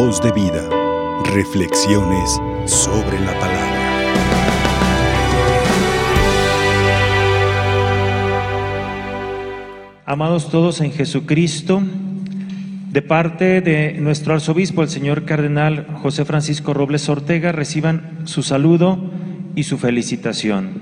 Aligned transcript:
Voz 0.00 0.22
de 0.22 0.30
vida. 0.30 0.62
Reflexiones 1.34 2.40
sobre 2.66 3.18
la 3.18 3.36
palabra. 3.40 4.04
Amados 10.06 10.52
todos 10.52 10.80
en 10.82 10.92
Jesucristo, 10.92 11.82
de 12.92 13.02
parte 13.02 13.60
de 13.60 13.94
nuestro 13.94 14.34
arzobispo, 14.34 14.84
el 14.84 14.88
señor 14.88 15.24
cardenal 15.24 15.88
José 16.00 16.24
Francisco 16.24 16.72
Robles 16.72 17.08
Ortega, 17.08 17.50
reciban 17.50 18.20
su 18.22 18.44
saludo 18.44 19.00
y 19.56 19.64
su 19.64 19.78
felicitación. 19.78 20.80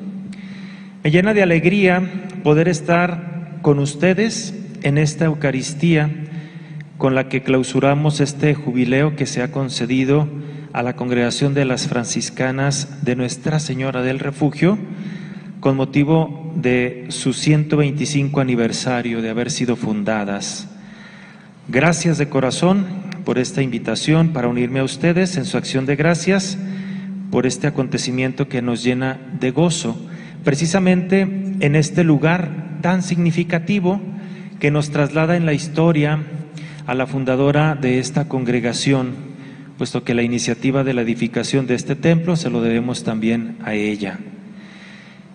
Me 1.03 1.11
llena 1.11 1.33
de 1.33 1.43
alegría 1.43 2.03
poder 2.45 2.69
estar 2.69 3.61
con 3.63 3.79
ustedes 3.79 4.55
en 4.83 4.99
esta 4.99 5.25
Eucaristía 5.25 6.26
con 6.99 7.15
la 7.15 7.29
que 7.29 7.43
clausuramos 7.43 8.21
este 8.21 8.55
jubileo 8.55 9.17
que 9.17 9.27
se 9.27 9.43
ha 9.43 9.51
concedido 9.51 10.29
a 10.73 10.83
la 10.83 10.97
congregación 10.97 11.55
de 11.55 11.65
las 11.65 11.89
franciscanas 11.89 13.05
de 13.05 13.17
Nuestra 13.17 13.61
Señora 13.61 14.03
del 14.03 14.19
Refugio 14.19 14.79
con 15.61 15.77
motivo 15.77 16.53
de 16.55 17.07
su 17.09 17.33
125 17.33 18.41
aniversario 18.41 19.21
de 19.21 19.31
haber 19.31 19.51
sido 19.51 19.77
fundadas. 19.77 20.69
Gracias 21.69 22.19
de 22.19 22.29
corazón 22.29 22.87
por 23.25 23.39
esta 23.39 23.63
invitación 23.63 24.29
para 24.29 24.49
unirme 24.49 24.81
a 24.81 24.85
ustedes 24.85 25.37
en 25.37 25.45
su 25.45 25.57
acción 25.57 25.85
de 25.85 25.97
gracias 25.97 26.59
por 27.31 27.47
este 27.47 27.67
acontecimiento 27.67 28.49
que 28.49 28.63
nos 28.63 28.85
llena 28.85 29.19
de 29.41 29.51
gozo, 29.51 29.97
precisamente 30.45 31.23
en 31.23 31.75
este 31.75 32.05
lugar 32.05 32.79
tan 32.83 33.03
significativo 33.03 34.01
que 34.61 34.71
nos 34.71 34.91
traslada 34.91 35.37
en 35.37 35.45
la 35.45 35.53
historia 35.53 36.21
a 36.87 36.95
la 36.95 37.07
fundadora 37.07 37.75
de 37.75 37.99
esta 37.99 38.29
congregación, 38.29 39.15
puesto 39.77 40.05
que 40.05 40.15
la 40.15 40.23
iniciativa 40.23 40.85
de 40.85 40.95
la 40.95 41.03
edificación 41.03 41.67
de 41.67 41.75
este 41.75 41.97
templo 41.97 42.37
se 42.37 42.49
lo 42.49 42.63
debemos 42.63 43.03
también 43.03 43.57
a 43.65 43.75
ella. 43.75 44.19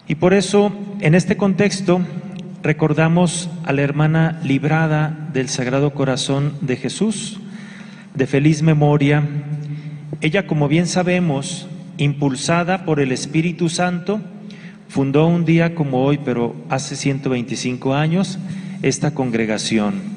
Y 0.07 0.15
por 0.15 0.33
eso, 0.33 0.73
en 1.01 1.13
este 1.13 1.37
contexto, 1.37 2.01
recordamos 2.63 3.49
a 3.65 3.73
la 3.73 3.81
hermana 3.81 4.39
librada 4.43 5.29
del 5.33 5.49
Sagrado 5.49 5.93
Corazón 5.93 6.53
de 6.61 6.77
Jesús, 6.77 7.39
de 8.15 8.27
feliz 8.27 8.61
memoria. 8.61 9.23
Ella, 10.21 10.47
como 10.47 10.67
bien 10.67 10.87
sabemos, 10.87 11.67
impulsada 11.97 12.85
por 12.85 12.99
el 12.99 13.11
Espíritu 13.11 13.69
Santo, 13.69 14.21
fundó 14.87 15.27
un 15.27 15.45
día 15.45 15.75
como 15.75 16.03
hoy, 16.03 16.19
pero 16.23 16.55
hace 16.69 16.95
125 16.95 17.93
años, 17.93 18.39
esta 18.81 19.13
congregación. 19.13 20.10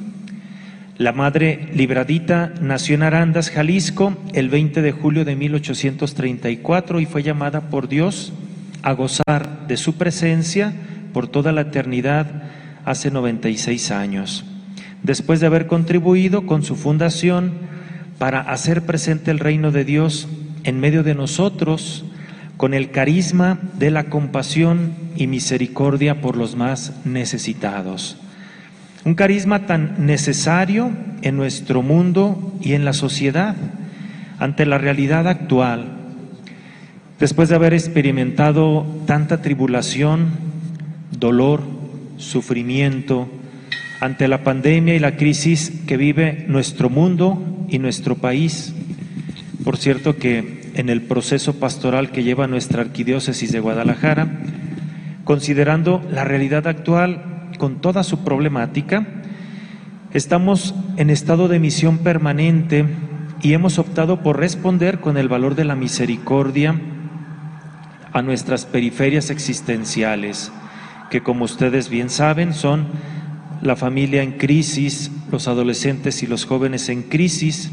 La 0.97 1.11
madre 1.11 1.71
Libradita 1.75 2.55
nació 2.61 2.95
en 2.95 3.03
Arandas, 3.03 3.51
Jalisco, 3.51 4.17
el 4.33 4.49
20 4.49 4.81
de 4.81 4.93
julio 4.93 5.25
de 5.25 5.35
1834 5.35 7.01
y 7.01 7.07
fue 7.07 7.25
llamada 7.25 7.63
por 7.63 7.89
Dios 7.89 8.33
a 8.83 8.93
gozar 8.93 9.67
de 9.67 9.77
su 9.77 9.95
presencia 9.95 10.73
por 11.13 11.27
toda 11.27 11.51
la 11.51 11.63
eternidad 11.63 12.45
hace 12.85 13.11
96 13.11 13.91
años. 13.91 14.45
Después 15.03 15.41
de 15.41 15.47
haber 15.47 15.67
contribuido 15.67 16.47
con 16.47 16.63
su 16.63 16.77
fundación 16.77 17.55
para 18.19 18.41
hacer 18.43 18.87
presente 18.87 19.33
el 19.33 19.41
reino 19.41 19.73
de 19.73 19.85
Dios 19.85 20.29
en 20.63 20.79
medio 20.79 21.03
de 21.03 21.17
nosotros, 21.17 22.05
con 22.57 22.73
el 22.73 22.93
carisma 22.93 23.59
de 23.81 23.91
la 23.91 24.05
compasión 24.05 24.95
y 25.17 25.27
misericordia 25.27 26.21
por 26.21 26.37
los 26.37 26.55
más 26.55 26.93
necesitados. 27.05 28.17
Un 29.05 29.15
carisma 29.15 29.67
tan 29.67 30.07
necesario 30.07 30.91
en 31.21 31.37
nuestro 31.37 31.83
mundo 31.83 32.55
y 32.63 32.73
en 32.73 32.85
la 32.85 32.95
sociedad 32.95 33.55
ante 34.39 34.65
la 34.65 34.79
realidad 34.79 35.29
actual. 35.29 35.99
Después 37.21 37.49
de 37.49 37.55
haber 37.55 37.75
experimentado 37.75 38.87
tanta 39.07 39.43
tribulación, 39.43 40.29
dolor, 41.19 41.63
sufrimiento, 42.17 43.29
ante 44.01 44.27
la 44.27 44.43
pandemia 44.43 44.95
y 44.95 44.99
la 44.99 45.17
crisis 45.17 45.83
que 45.87 45.97
vive 45.97 46.45
nuestro 46.49 46.91
mundo 46.91 47.67
y 47.69 47.79
nuestro 47.79 48.17
país. 48.17 48.75
Por 49.65 49.77
cierto 49.77 50.17
que 50.17 50.71
en 50.75 50.89
el 50.89 51.03
proceso 51.03 51.59
pastoral 51.59 52.11
que 52.11 52.23
lleva 52.23 52.47
nuestra 52.47 52.83
arquidiócesis 52.83 53.53
de 53.53 53.61
Guadalajara, 53.61 54.29
considerando 55.25 56.03
la 56.11 56.25
realidad 56.25 56.67
actual, 56.67 57.34
con 57.59 57.81
toda 57.81 58.03
su 58.03 58.25
problemática, 58.25 59.07
estamos 60.13 60.75
en 60.97 61.11
estado 61.11 61.49
de 61.49 61.59
misión 61.59 61.99
permanente 61.99 62.87
y 63.43 63.53
hemos 63.53 63.79
optado 63.79 64.23
por 64.23 64.39
responder 64.39 65.01
con 65.01 65.17
el 65.17 65.29
valor 65.29 65.55
de 65.55 65.65
la 65.65 65.75
misericordia 65.75 66.81
a 68.13 68.23
nuestras 68.23 68.65
periferias 68.65 69.31
existenciales, 69.31 70.53
que 71.11 71.23
como 71.23 71.45
ustedes 71.45 71.89
bien 71.89 72.11
saben 72.11 72.55
son 72.55 72.87
la 73.61 73.77
familia 73.77 74.23
en 74.23 74.33
crisis, 74.33 75.11
los 75.31 75.49
adolescentes 75.49 76.23
y 76.23 76.27
los 76.27 76.45
jóvenes 76.47 76.89
en 76.89 77.03
crisis, 77.03 77.71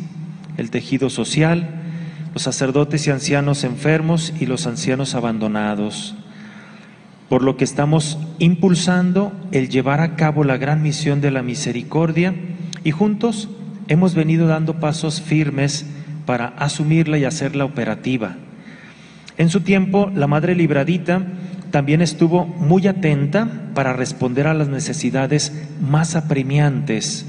el 0.57 0.71
tejido 0.71 1.09
social, 1.09 1.81
los 2.33 2.43
sacerdotes 2.43 3.07
y 3.07 3.11
ancianos 3.11 3.63
enfermos 3.63 4.33
y 4.39 4.45
los 4.45 4.67
ancianos 4.67 5.15
abandonados 5.15 6.15
por 7.31 7.43
lo 7.43 7.55
que 7.55 7.63
estamos 7.63 8.17
impulsando 8.39 9.31
el 9.53 9.69
llevar 9.69 10.01
a 10.01 10.17
cabo 10.17 10.43
la 10.43 10.57
gran 10.57 10.83
misión 10.83 11.21
de 11.21 11.31
la 11.31 11.41
misericordia 11.41 12.35
y 12.83 12.91
juntos 12.91 13.47
hemos 13.87 14.15
venido 14.15 14.47
dando 14.47 14.81
pasos 14.81 15.21
firmes 15.21 15.85
para 16.25 16.47
asumirla 16.47 17.17
y 17.17 17.23
hacerla 17.23 17.63
operativa. 17.63 18.35
En 19.37 19.49
su 19.49 19.61
tiempo, 19.61 20.11
la 20.13 20.27
Madre 20.27 20.55
Libradita 20.55 21.25
también 21.71 22.01
estuvo 22.01 22.45
muy 22.45 22.85
atenta 22.87 23.47
para 23.75 23.93
responder 23.93 24.45
a 24.45 24.53
las 24.53 24.67
necesidades 24.67 25.53
más 25.79 26.17
apremiantes, 26.17 27.25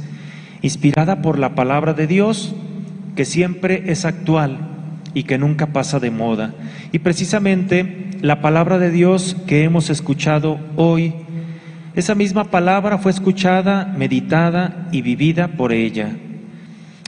inspirada 0.62 1.22
por 1.22 1.38
la 1.38 1.54
palabra 1.54 1.94
de 1.94 2.08
Dios, 2.08 2.56
que 3.14 3.24
siempre 3.24 3.84
es 3.86 4.04
actual 4.04 4.72
y 5.15 5.25
que 5.25 5.39
nunca 5.39 5.67
pasa 5.67 6.00
de 6.00 6.11
moda. 6.11 6.55
Y 6.93 7.00
precisamente 7.00 8.11
la 8.21 8.41
palabra 8.41 8.78
de 8.78 8.91
Dios 8.91 9.37
que 9.47 9.65
hemos 9.65 9.91
escuchado 9.91 10.59
hoy, 10.77 11.12
esa 11.95 12.15
misma 12.15 12.45
palabra 12.45 12.99
fue 12.99 13.11
escuchada, 13.11 13.93
meditada 13.97 14.89
y 14.93 15.03
vivida 15.03 15.49
por 15.49 15.73
ella. 15.73 16.17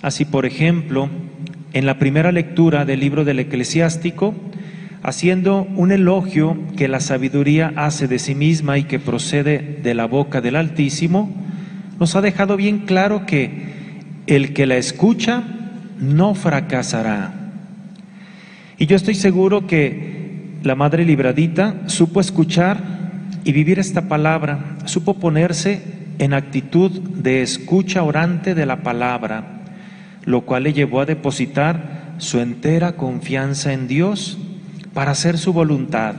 Así, 0.02 0.24
por 0.24 0.44
ejemplo, 0.44 1.08
en 1.72 1.86
la 1.86 1.98
primera 1.98 2.32
lectura 2.32 2.84
del 2.84 3.00
libro 3.00 3.24
del 3.24 3.40
eclesiástico, 3.40 4.34
haciendo 5.02 5.66
un 5.76 5.92
elogio 5.92 6.58
que 6.76 6.88
la 6.88 7.00
sabiduría 7.00 7.72
hace 7.76 8.08
de 8.08 8.18
sí 8.18 8.34
misma 8.34 8.78
y 8.78 8.84
que 8.84 8.98
procede 8.98 9.80
de 9.82 9.94
la 9.94 10.06
boca 10.06 10.40
del 10.40 10.56
Altísimo, 10.56 11.30
nos 11.98 12.16
ha 12.16 12.20
dejado 12.20 12.56
bien 12.56 12.80
claro 12.80 13.26
que 13.26 13.74
el 14.26 14.52
que 14.54 14.66
la 14.66 14.76
escucha 14.76 15.42
no 16.00 16.34
fracasará. 16.34 17.43
Y 18.76 18.86
yo 18.86 18.96
estoy 18.96 19.14
seguro 19.14 19.66
que 19.66 20.58
la 20.62 20.74
madre 20.74 21.04
libradita 21.04 21.82
supo 21.86 22.20
escuchar 22.20 22.78
y 23.44 23.52
vivir 23.52 23.78
esta 23.78 24.08
palabra, 24.08 24.78
supo 24.86 25.14
ponerse 25.14 25.82
en 26.18 26.32
actitud 26.32 26.90
de 26.90 27.42
escucha 27.42 28.02
orante 28.02 28.54
de 28.54 28.66
la 28.66 28.82
palabra, 28.82 29.62
lo 30.24 30.40
cual 30.40 30.64
le 30.64 30.72
llevó 30.72 31.00
a 31.00 31.06
depositar 31.06 32.14
su 32.18 32.40
entera 32.40 32.96
confianza 32.96 33.72
en 33.72 33.86
Dios 33.86 34.38
para 34.92 35.12
hacer 35.12 35.38
su 35.38 35.52
voluntad, 35.52 36.14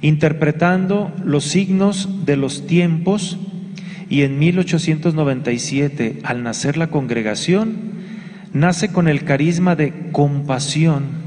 interpretando 0.00 1.12
los 1.24 1.44
signos 1.44 2.24
de 2.24 2.36
los 2.36 2.66
tiempos. 2.66 3.38
Y 4.08 4.22
en 4.22 4.38
1897, 4.38 6.20
al 6.24 6.42
nacer 6.42 6.76
la 6.76 6.88
congregación, 6.88 7.76
nace 8.52 8.92
con 8.92 9.08
el 9.08 9.24
carisma 9.24 9.74
de 9.74 9.92
compasión 10.12 11.21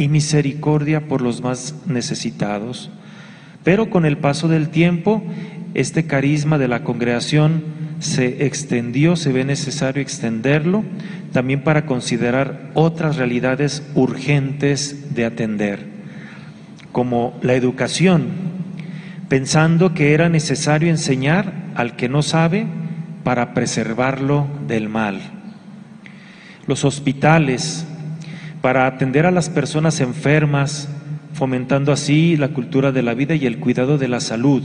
y 0.00 0.08
misericordia 0.08 1.08
por 1.08 1.20
los 1.20 1.42
más 1.42 1.74
necesitados. 1.86 2.90
Pero 3.62 3.90
con 3.90 4.06
el 4.06 4.16
paso 4.16 4.48
del 4.48 4.70
tiempo, 4.70 5.22
este 5.74 6.06
carisma 6.06 6.56
de 6.56 6.68
la 6.68 6.82
congregación 6.84 7.62
se 7.98 8.46
extendió, 8.46 9.14
se 9.14 9.30
ve 9.30 9.44
necesario 9.44 10.00
extenderlo, 10.00 10.84
también 11.32 11.62
para 11.62 11.84
considerar 11.84 12.70
otras 12.72 13.16
realidades 13.16 13.86
urgentes 13.94 15.14
de 15.14 15.26
atender, 15.26 15.84
como 16.92 17.38
la 17.42 17.52
educación, 17.52 18.28
pensando 19.28 19.92
que 19.92 20.14
era 20.14 20.30
necesario 20.30 20.88
enseñar 20.88 21.52
al 21.74 21.94
que 21.94 22.08
no 22.08 22.22
sabe 22.22 22.66
para 23.22 23.52
preservarlo 23.52 24.46
del 24.66 24.88
mal. 24.88 25.20
Los 26.66 26.86
hospitales, 26.86 27.86
para 28.62 28.86
atender 28.86 29.26
a 29.26 29.30
las 29.30 29.48
personas 29.48 30.00
enfermas, 30.00 30.88
fomentando 31.32 31.92
así 31.92 32.36
la 32.36 32.48
cultura 32.48 32.92
de 32.92 33.02
la 33.02 33.14
vida 33.14 33.34
y 33.34 33.46
el 33.46 33.58
cuidado 33.58 33.98
de 33.98 34.08
la 34.08 34.20
salud. 34.20 34.62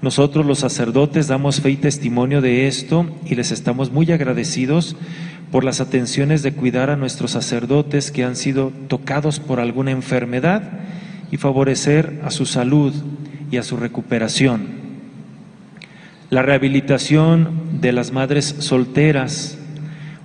Nosotros 0.00 0.44
los 0.44 0.58
sacerdotes 0.58 1.28
damos 1.28 1.60
fe 1.60 1.70
y 1.70 1.76
testimonio 1.76 2.40
de 2.40 2.66
esto 2.66 3.06
y 3.24 3.34
les 3.34 3.52
estamos 3.52 3.90
muy 3.90 4.10
agradecidos 4.12 4.96
por 5.50 5.64
las 5.64 5.80
atenciones 5.80 6.42
de 6.42 6.52
cuidar 6.52 6.90
a 6.90 6.96
nuestros 6.96 7.30
sacerdotes 7.30 8.10
que 8.10 8.24
han 8.24 8.36
sido 8.36 8.72
tocados 8.88 9.40
por 9.40 9.60
alguna 9.60 9.92
enfermedad 9.92 10.62
y 11.30 11.36
favorecer 11.36 12.20
a 12.24 12.30
su 12.30 12.44
salud 12.44 12.92
y 13.50 13.56
a 13.56 13.62
su 13.62 13.76
recuperación. 13.76 14.84
La 16.30 16.42
rehabilitación 16.42 17.80
de 17.80 17.92
las 17.92 18.12
madres 18.12 18.56
solteras, 18.58 19.58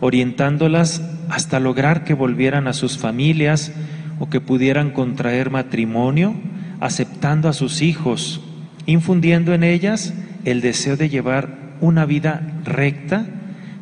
orientándolas 0.02 1.02
hasta 1.30 1.60
lograr 1.60 2.04
que 2.04 2.14
volvieran 2.14 2.68
a 2.68 2.74
sus 2.74 2.98
familias 2.98 3.72
o 4.20 4.30
que 4.30 4.42
pudieran 4.42 4.92
contraer 4.92 5.50
matrimonio, 5.50 6.36
aceptando 6.80 7.48
a 7.48 7.54
sus 7.54 7.82
hijos, 7.82 8.42
infundiendo 8.86 9.54
en 9.54 9.64
ellas 9.64 10.14
el 10.46 10.62
deseo 10.62 10.98
de 10.98 11.10
llevar 11.10 11.78
una 11.82 12.06
vida 12.06 12.42
recta, 12.64 13.26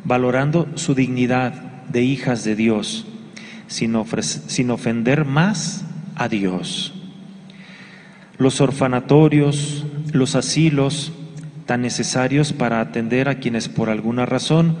valorando 0.04 0.68
su 0.76 0.94
dignidad 0.94 1.54
de 1.88 2.02
hijas 2.02 2.44
de 2.44 2.54
Dios, 2.54 3.06
sin, 3.66 3.96
sin 4.22 4.70
ofender 4.70 5.24
más 5.24 5.84
a 6.14 6.28
Dios. 6.28 6.94
Los 8.36 8.60
orfanatorios, 8.60 9.86
los 10.12 10.36
asilos, 10.36 11.12
tan 11.66 11.82
necesarios 11.82 12.52
para 12.52 12.80
atender 12.80 13.28
a 13.28 13.40
quienes 13.40 13.68
por 13.68 13.90
alguna 13.90 14.24
razón 14.26 14.76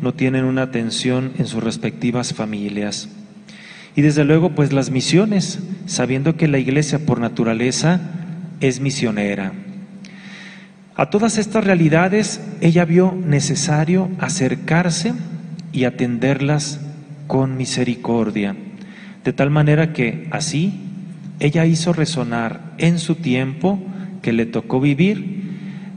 no 0.00 0.14
tienen 0.14 0.44
una 0.44 0.62
atención 0.62 1.32
en 1.38 1.46
sus 1.46 1.62
respectivas 1.62 2.34
familias. 2.34 3.08
Y 3.96 4.02
desde 4.02 4.24
luego, 4.24 4.50
pues 4.50 4.72
las 4.72 4.90
misiones, 4.90 5.60
sabiendo 5.86 6.36
que 6.36 6.48
la 6.48 6.58
iglesia 6.58 7.06
por 7.06 7.20
naturaleza 7.20 8.00
es 8.60 8.80
misionera. 8.80 9.52
A 10.96 11.10
todas 11.10 11.38
estas 11.38 11.64
realidades 11.64 12.40
ella 12.60 12.84
vio 12.84 13.12
necesario 13.12 14.10
acercarse 14.18 15.12
y 15.72 15.84
atenderlas 15.84 16.80
con 17.26 17.56
misericordia, 17.56 18.54
de 19.24 19.32
tal 19.32 19.50
manera 19.50 19.92
que 19.92 20.28
así 20.30 20.80
ella 21.40 21.66
hizo 21.66 21.92
resonar 21.92 22.74
en 22.78 22.98
su 22.98 23.16
tiempo 23.16 23.80
que 24.22 24.32
le 24.32 24.46
tocó 24.46 24.80
vivir 24.80 25.33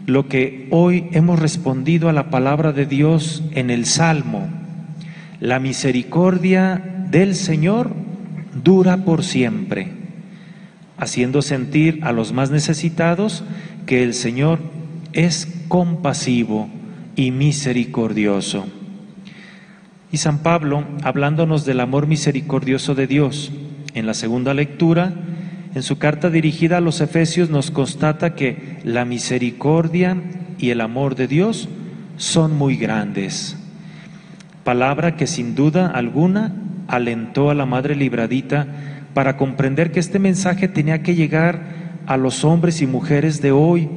lo 0.08 0.30
que 0.30 0.70
hoy 0.72 1.10
hemos 1.12 1.38
respondido 1.38 2.08
a 2.08 2.14
la 2.14 2.30
palabra 2.30 2.72
de 2.72 2.86
Dios 2.86 3.44
en 3.52 3.70
el 3.70 3.86
Salmo. 3.86 4.48
La 5.42 5.60
misericordia 5.60 6.82
del 7.12 7.36
Señor 7.36 7.92
dura 8.64 9.04
por 9.04 9.22
siempre, 9.22 9.92
haciendo 10.98 11.42
sentir 11.42 12.00
a 12.04 12.14
los 12.14 12.32
más 12.32 12.52
necesitados 12.52 13.44
que 13.86 14.02
el 14.02 14.14
Señor 14.14 14.60
es 15.12 15.46
compasivo 15.68 16.70
y 17.18 17.32
misericordioso. 17.32 18.66
Y 20.10 20.18
San 20.18 20.40
Pablo, 20.40 20.86
hablándonos 21.04 21.66
del 21.66 21.82
amor 21.82 22.08
misericordioso 22.08 22.96
de 22.96 23.08
Dios, 23.08 23.52
en 23.94 24.06
la 24.06 24.14
segunda 24.14 24.54
lectura, 24.54 25.14
en 25.76 25.84
su 25.84 25.98
carta 25.98 26.30
dirigida 26.30 26.78
a 26.78 26.82
los 26.82 27.02
Efesios 27.02 27.50
nos 27.50 27.72
constata 27.72 28.36
que 28.36 28.80
la 28.84 29.06
misericordia 29.06 30.18
y 30.58 30.70
el 30.70 30.82
amor 30.82 31.16
de 31.16 31.28
Dios 31.28 31.70
son 32.18 32.56
muy 32.56 32.78
grandes. 32.78 33.58
Palabra 34.64 35.16
que 35.16 35.28
sin 35.28 35.56
duda 35.56 35.88
alguna 35.88 36.54
alentó 36.88 37.50
a 37.50 37.54
la 37.54 37.66
Madre 37.66 37.96
Libradita 37.96 38.68
para 39.14 39.38
comprender 39.38 39.92
que 39.92 40.00
este 40.00 40.20
mensaje 40.20 40.68
tenía 40.68 41.04
que 41.04 41.16
llegar 41.16 41.62
a 42.06 42.18
los 42.18 42.44
hombres 42.44 42.82
y 42.82 42.88
mujeres 42.88 43.42
de 43.42 43.52
hoy 43.52 43.90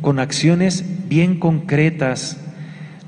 con 0.00 0.18
acciones 0.18 0.84
bien 1.08 1.38
concretas, 1.38 2.40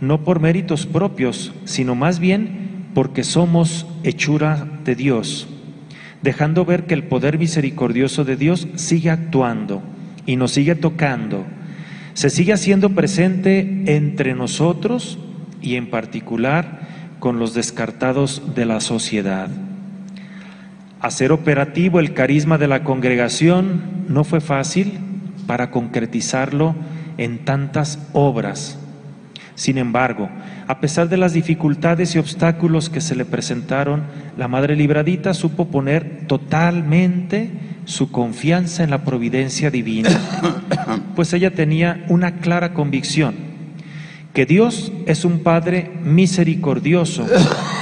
no 0.01 0.25
por 0.25 0.41
méritos 0.41 0.87
propios, 0.87 1.53
sino 1.65 1.95
más 1.95 2.19
bien 2.19 2.89
porque 2.95 3.25
somos 3.25 3.87
hechura 4.03 4.67
de 4.85 4.95
Dios, 4.95 5.49
dejando 6.23 6.65
ver 6.65 6.87
que 6.87 6.95
el 6.95 7.05
poder 7.05 7.39
misericordioso 7.39 8.25
de 8.25 8.37
Dios 8.37 8.69
sigue 8.77 9.11
actuando 9.11 9.83
y 10.27 10.37
nos 10.37 10.53
sigue 10.53 10.75
tocando, 10.75 11.45
se 12.15 12.31
sigue 12.31 12.53
haciendo 12.53 12.91
presente 12.91 13.83
entre 13.87 14.35
nosotros 14.35 15.19
y 15.63 15.77
en 15.77 15.91
particular 15.91 16.81
con 17.19 17.39
los 17.39 17.55
descartados 17.55 18.55
de 18.55 18.67
la 18.67 18.81
sociedad. 18.81 19.49
Hacer 21.01 21.31
operativo 21.31 22.01
el 22.01 22.15
carisma 22.15 22.59
de 22.59 22.69
la 22.69 22.83
congregación 22.83 23.83
no 24.09 24.25
fue 24.25 24.41
fácil, 24.41 24.99
para 25.49 25.71
concretizarlo 25.71 26.77
en 27.17 27.39
tantas 27.39 27.99
obras. 28.13 28.79
Sin 29.59 29.77
embargo, 29.77 30.31
a 30.69 30.79
pesar 30.79 31.09
de 31.09 31.17
las 31.17 31.33
dificultades 31.33 32.15
y 32.15 32.21
obstáculos 32.21 32.91
que 32.91 33.01
se 33.01 33.17
le 33.17 33.25
presentaron, 33.25 34.05
la 34.37 34.47
Madre 34.47 34.77
Libradita 34.77 35.35
supo 35.35 35.67
poner 35.67 36.29
totalmente 36.29 37.51
su 37.85 38.13
confianza 38.13 38.85
en 38.85 38.91
la 38.91 39.03
providencia 39.03 39.73
divina, 39.73 40.11
pues 41.17 41.33
ella 41.33 41.55
tenía 41.55 42.05
una 42.09 42.37
clara 42.37 42.73
convicción, 42.73 43.35
que 44.33 44.47
Dios 44.47 44.93
es 45.07 45.25
un 45.25 45.41
Padre 45.41 45.91
misericordioso, 46.05 47.27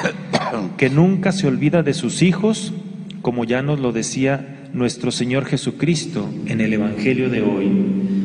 que 0.78 0.88
nunca 0.88 1.30
se 1.30 1.46
olvida 1.46 1.82
de 1.82 1.92
sus 1.92 2.22
hijos, 2.22 2.72
como 3.20 3.44
ya 3.44 3.60
nos 3.60 3.80
lo 3.80 3.92
decía 3.92 4.70
nuestro 4.72 5.10
Señor 5.10 5.44
Jesucristo 5.44 6.26
en 6.46 6.62
el 6.62 6.72
Evangelio 6.72 7.28
de 7.28 7.42
hoy. 7.42 8.15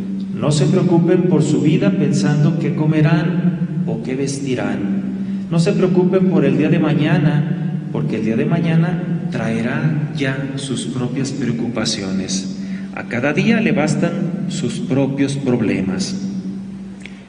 No 0.41 0.51
se 0.51 0.65
preocupen 0.65 1.29
por 1.29 1.43
su 1.43 1.61
vida 1.61 1.91
pensando 1.91 2.57
qué 2.57 2.73
comerán 2.73 3.83
o 3.85 4.01
qué 4.01 4.15
vestirán. 4.15 5.03
No 5.51 5.59
se 5.59 5.71
preocupen 5.71 6.31
por 6.31 6.45
el 6.45 6.57
día 6.57 6.67
de 6.69 6.79
mañana, 6.79 7.77
porque 7.91 8.15
el 8.15 8.25
día 8.25 8.35
de 8.35 8.45
mañana 8.45 9.27
traerá 9.29 10.11
ya 10.17 10.53
sus 10.55 10.87
propias 10.87 11.31
preocupaciones. 11.31 12.59
A 12.95 13.03
cada 13.03 13.33
día 13.33 13.61
le 13.61 13.71
bastan 13.71 14.47
sus 14.47 14.79
propios 14.79 15.35
problemas. 15.35 16.19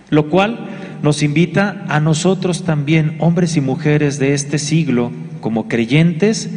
Lo 0.08 0.30
cual 0.30 0.70
nos 1.02 1.22
invita 1.22 1.84
a 1.88 2.00
nosotros 2.00 2.64
también, 2.64 3.16
hombres 3.18 3.58
y 3.58 3.60
mujeres 3.60 4.18
de 4.18 4.32
este 4.32 4.56
siglo, 4.56 5.12
como 5.42 5.68
creyentes, 5.68 6.48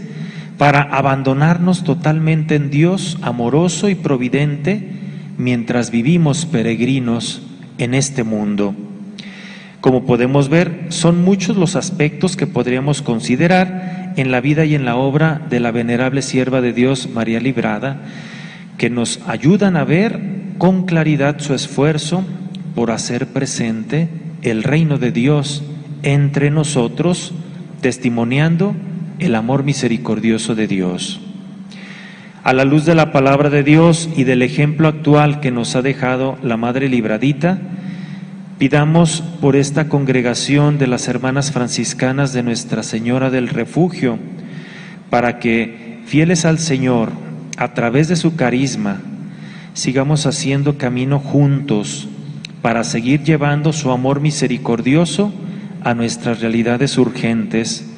para 0.58 0.84
abandonarnos 0.84 1.84
totalmente 1.84 2.56
en 2.56 2.70
Dios 2.70 3.18
amoroso 3.22 3.90
y 3.90 3.96
providente 3.96 5.04
mientras 5.38 5.92
vivimos 5.92 6.46
peregrinos 6.46 7.42
en 7.78 7.94
este 7.94 8.24
mundo. 8.24 8.76
Como 9.82 10.06
podemos 10.06 10.50
ver, 10.50 10.88
son 10.90 11.24
muchos 11.24 11.58
los 11.58 11.76
aspectos 11.76 12.36
que 12.36 12.48
podríamos 12.48 13.02
considerar 13.02 14.14
en 14.18 14.32
la 14.32 14.42
vida 14.42 14.66
y 14.66 14.76
en 14.76 14.86
la 14.86 14.96
obra 14.96 15.42
de 15.50 15.60
la 15.60 15.72
venerable 15.72 16.22
sierva 16.22 16.62
de 16.62 16.74
Dios 16.74 17.10
María 17.14 17.40
Librada, 17.40 18.02
que 18.78 18.90
nos 18.90 19.20
ayudan 19.28 19.78
a 19.78 19.84
ver 19.84 20.20
con 20.58 20.86
claridad 20.86 21.40
su 21.40 21.54
esfuerzo 21.54 22.24
por 22.74 22.92
hacer 22.92 23.28
presente 23.28 24.10
el 24.42 24.64
reino 24.64 24.98
de 24.98 25.12
Dios 25.12 25.64
entre 26.04 26.50
nosotros, 26.50 27.34
testimoniando 27.82 28.76
el 29.20 29.36
amor 29.36 29.64
misericordioso 29.64 30.56
de 30.56 30.68
Dios. 30.68 31.22
A 32.46 32.54
la 32.54 32.64
luz 32.64 32.86
de 32.86 32.94
la 32.94 33.12
palabra 33.12 33.50
de 33.50 33.64
Dios 33.64 34.08
y 34.16 34.24
del 34.24 34.44
ejemplo 34.44 34.88
actual 34.88 35.40
que 35.40 35.50
nos 35.50 35.76
ha 35.76 35.82
dejado 35.82 36.38
la 36.44 36.58
Madre 36.58 36.90
Libradita, 36.90 37.58
pidamos 38.60 39.24
por 39.42 39.56
esta 39.56 39.90
congregación 39.90 40.78
de 40.78 40.86
las 40.86 41.08
hermanas 41.08 41.52
franciscanas 41.52 42.34
de 42.34 42.44
Nuestra 42.44 42.84
Señora 42.84 43.32
del 43.32 43.48
Refugio, 43.48 44.20
para 45.10 45.40
que, 45.40 46.02
fieles 46.06 46.46
al 46.46 46.60
Señor, 46.60 47.10
a 47.58 47.74
través 47.74 48.10
de 48.10 48.16
su 48.16 48.36
carisma, 48.36 49.02
sigamos 49.74 50.28
haciendo 50.28 50.78
camino 50.78 51.18
juntos 51.18 52.08
para 52.62 52.84
seguir 52.84 53.24
llevando 53.24 53.74
su 53.74 53.90
amor 53.90 54.20
misericordioso 54.20 55.34
a 55.84 55.96
nuestras 55.96 56.42
realidades 56.42 56.96
urgentes 57.00 57.90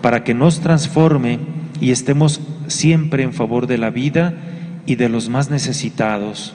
para 0.00 0.24
que 0.24 0.32
nos 0.32 0.60
transforme 0.60 1.38
y 1.82 1.90
estemos 1.90 2.40
siempre 2.70 3.22
en 3.22 3.32
favor 3.32 3.66
de 3.66 3.78
la 3.78 3.90
vida 3.90 4.34
y 4.86 4.96
de 4.96 5.08
los 5.08 5.28
más 5.28 5.50
necesitados. 5.50 6.54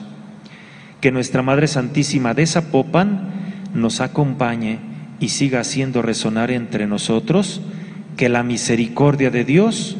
Que 1.00 1.12
nuestra 1.12 1.42
Madre 1.42 1.68
Santísima 1.68 2.34
de 2.34 2.46
Zapopan 2.46 3.30
nos 3.74 4.00
acompañe 4.00 4.78
y 5.20 5.28
siga 5.28 5.60
haciendo 5.60 6.02
resonar 6.02 6.50
entre 6.50 6.86
nosotros 6.86 7.60
que 8.16 8.28
la 8.28 8.42
misericordia 8.42 9.30
de 9.30 9.44
Dios 9.44 9.96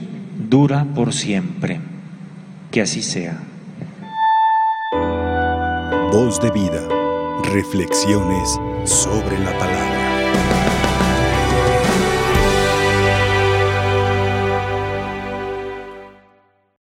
dura 0.49 0.87
por 0.95 1.13
siempre. 1.13 1.81
Que 2.71 2.83
así 2.83 3.03
sea. 3.03 3.39
Voz 6.13 6.41
de 6.41 6.51
vida. 6.51 6.89
Reflexiones 7.53 8.59
sobre 8.85 9.39
la 9.39 9.59
palabra. 9.59 10.06